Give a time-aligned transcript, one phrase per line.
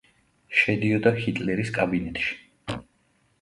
[0.61, 2.33] შედიოდა ჰიტლერის კაბინეტში.